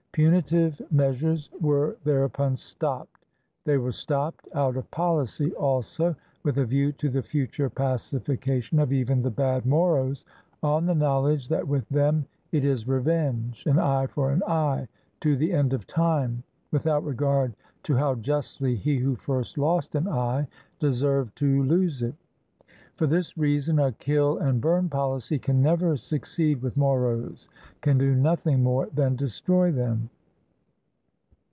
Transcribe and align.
Punitive 0.13 0.81
meas 0.91 1.21
ures 1.21 1.61
were 1.61 1.95
thereupon 2.03 2.57
stopped. 2.57 3.23
They 3.63 3.77
were 3.77 3.93
stopped 3.93 4.45
out 4.53 4.75
of 4.75 4.91
poHcy 4.91 5.53
also, 5.57 6.17
with 6.43 6.57
a 6.57 6.65
view 6.65 6.91
to 6.91 7.07
the 7.07 7.21
future 7.23 7.69
pacification 7.69 8.79
of 8.79 8.91
even 8.91 9.21
the 9.21 9.31
bad 9.31 9.65
Moros, 9.65 10.25
on 10.61 10.85
the 10.85 10.93
knowledge 10.95 11.47
that 11.47 11.65
with 11.65 11.87
them 11.87 12.25
it 12.51 12.65
is 12.65 12.89
revenge, 12.89 13.65
an 13.65 13.79
eye 13.79 14.05
for 14.07 14.31
an 14.31 14.43
eye 14.45 14.89
to 15.21 15.37
the 15.37 15.53
end 15.53 15.71
of 15.71 15.87
time, 15.87 16.43
with 16.71 16.87
out 16.87 17.05
regard 17.05 17.55
to 17.83 17.95
how 17.95 18.15
justly 18.15 18.75
he 18.75 18.97
who 18.97 19.15
first 19.15 19.57
lost 19.57 19.95
an 19.95 20.09
eye 20.09 20.45
deserved 20.81 21.37
to 21.37 21.63
lose 21.63 22.03
it. 22.03 22.15
For 22.95 23.07
this 23.07 23.35
reason 23.35 23.79
a 23.79 23.93
''kill 23.93 24.37
and 24.45 24.61
burn" 24.61 24.87
policy 24.87 25.39
can 25.39 25.59
never 25.59 25.97
succeed 25.97 26.61
with 26.61 26.77
Moros, 26.77 27.49
can 27.79 27.97
do 27.97 28.13
nothing 28.13 28.61
more 28.61 28.87
than 28.93 29.15
destroy 29.15 29.71
them. 29.71 30.09